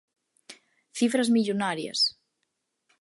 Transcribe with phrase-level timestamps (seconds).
[0.99, 1.99] Cifras millonarias